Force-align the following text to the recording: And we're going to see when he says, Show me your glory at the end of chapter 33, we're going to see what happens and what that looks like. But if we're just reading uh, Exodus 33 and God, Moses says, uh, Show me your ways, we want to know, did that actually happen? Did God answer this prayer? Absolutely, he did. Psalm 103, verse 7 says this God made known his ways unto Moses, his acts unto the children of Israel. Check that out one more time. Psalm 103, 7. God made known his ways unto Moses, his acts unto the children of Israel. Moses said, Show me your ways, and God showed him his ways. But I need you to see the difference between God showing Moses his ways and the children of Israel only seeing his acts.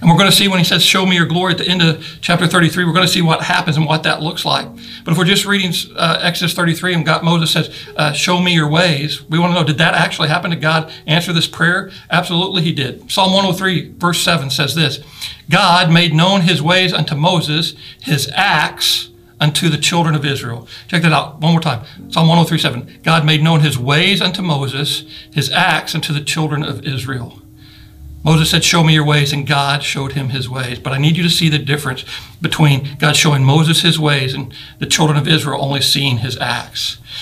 And 0.00 0.10
we're 0.10 0.16
going 0.16 0.30
to 0.30 0.36
see 0.36 0.48
when 0.48 0.58
he 0.58 0.64
says, 0.64 0.82
Show 0.82 1.06
me 1.06 1.16
your 1.16 1.26
glory 1.26 1.52
at 1.52 1.58
the 1.58 1.66
end 1.66 1.82
of 1.82 2.04
chapter 2.20 2.46
33, 2.46 2.84
we're 2.84 2.92
going 2.92 3.06
to 3.06 3.12
see 3.12 3.22
what 3.22 3.42
happens 3.42 3.76
and 3.76 3.86
what 3.86 4.02
that 4.04 4.22
looks 4.22 4.44
like. 4.44 4.68
But 5.04 5.12
if 5.12 5.18
we're 5.18 5.24
just 5.24 5.44
reading 5.44 5.72
uh, 5.96 6.20
Exodus 6.22 6.54
33 6.54 6.94
and 6.94 7.06
God, 7.06 7.24
Moses 7.24 7.50
says, 7.50 7.74
uh, 7.96 8.12
Show 8.12 8.40
me 8.40 8.54
your 8.54 8.68
ways, 8.68 9.22
we 9.28 9.38
want 9.38 9.52
to 9.52 9.60
know, 9.60 9.66
did 9.66 9.78
that 9.78 9.94
actually 9.94 10.28
happen? 10.28 10.50
Did 10.50 10.60
God 10.60 10.92
answer 11.06 11.32
this 11.32 11.46
prayer? 11.46 11.90
Absolutely, 12.10 12.62
he 12.62 12.72
did. 12.72 13.10
Psalm 13.10 13.32
103, 13.32 13.94
verse 13.94 14.20
7 14.22 14.50
says 14.50 14.74
this 14.74 15.00
God 15.48 15.90
made 15.90 16.14
known 16.14 16.42
his 16.42 16.62
ways 16.62 16.92
unto 16.92 17.14
Moses, 17.14 17.74
his 18.00 18.30
acts 18.34 19.10
unto 19.40 19.68
the 19.68 19.78
children 19.78 20.14
of 20.14 20.24
Israel. 20.24 20.68
Check 20.88 21.02
that 21.02 21.12
out 21.12 21.40
one 21.40 21.52
more 21.52 21.60
time. 21.60 21.84
Psalm 22.10 22.28
103, 22.28 22.58
7. 22.58 23.00
God 23.02 23.24
made 23.24 23.42
known 23.42 23.60
his 23.60 23.78
ways 23.78 24.20
unto 24.20 24.42
Moses, 24.42 25.04
his 25.32 25.50
acts 25.50 25.94
unto 25.94 26.12
the 26.12 26.20
children 26.20 26.62
of 26.62 26.84
Israel. 26.84 27.40
Moses 28.24 28.50
said, 28.50 28.64
Show 28.64 28.82
me 28.82 28.94
your 28.94 29.04
ways, 29.04 29.32
and 29.32 29.46
God 29.46 29.82
showed 29.82 30.12
him 30.12 30.30
his 30.30 30.48
ways. 30.48 30.78
But 30.78 30.92
I 30.92 30.98
need 30.98 31.16
you 31.16 31.22
to 31.22 31.30
see 31.30 31.48
the 31.48 31.58
difference 31.58 32.04
between 32.40 32.96
God 32.98 33.16
showing 33.16 33.44
Moses 33.44 33.82
his 33.82 33.98
ways 33.98 34.34
and 34.34 34.52
the 34.78 34.86
children 34.86 35.18
of 35.18 35.28
Israel 35.28 35.62
only 35.62 35.80
seeing 35.80 36.18
his 36.18 36.36
acts. 36.38 36.98